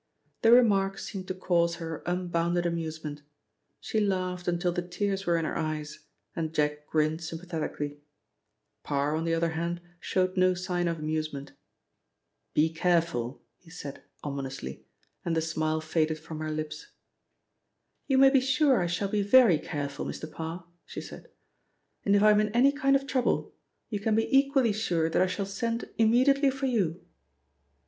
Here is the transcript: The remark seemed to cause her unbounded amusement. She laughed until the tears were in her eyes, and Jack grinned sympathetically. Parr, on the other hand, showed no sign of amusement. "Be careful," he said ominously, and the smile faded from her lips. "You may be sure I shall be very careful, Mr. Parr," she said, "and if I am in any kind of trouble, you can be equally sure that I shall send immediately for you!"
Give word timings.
The 0.41 0.51
remark 0.51 0.97
seemed 0.97 1.27
to 1.27 1.35
cause 1.35 1.75
her 1.75 2.01
unbounded 2.07 2.65
amusement. 2.65 3.21
She 3.79 3.99
laughed 3.99 4.47
until 4.47 4.71
the 4.71 4.81
tears 4.81 5.27
were 5.27 5.37
in 5.37 5.45
her 5.45 5.55
eyes, 5.55 6.05
and 6.35 6.55
Jack 6.55 6.87
grinned 6.87 7.21
sympathetically. 7.21 7.99
Parr, 8.81 9.15
on 9.15 9.25
the 9.25 9.35
other 9.35 9.49
hand, 9.51 9.79
showed 9.99 10.35
no 10.35 10.55
sign 10.55 10.87
of 10.87 10.97
amusement. 10.97 11.51
"Be 12.55 12.67
careful," 12.73 13.43
he 13.59 13.69
said 13.69 14.01
ominously, 14.23 14.83
and 15.23 15.37
the 15.37 15.39
smile 15.39 15.81
faded 15.81 16.17
from 16.17 16.39
her 16.39 16.49
lips. 16.49 16.87
"You 18.07 18.17
may 18.17 18.31
be 18.31 18.41
sure 18.41 18.81
I 18.81 18.87
shall 18.87 19.07
be 19.09 19.21
very 19.21 19.59
careful, 19.59 20.07
Mr. 20.07 20.25
Parr," 20.31 20.65
she 20.83 20.99
said, 20.99 21.29
"and 22.05 22.15
if 22.15 22.23
I 22.23 22.31
am 22.31 22.39
in 22.39 22.49
any 22.53 22.71
kind 22.71 22.95
of 22.95 23.05
trouble, 23.05 23.53
you 23.91 23.99
can 23.99 24.15
be 24.15 24.35
equally 24.35 24.73
sure 24.73 25.11
that 25.11 25.21
I 25.21 25.27
shall 25.27 25.45
send 25.45 25.85
immediately 25.99 26.49
for 26.49 26.65
you!" 26.65 27.05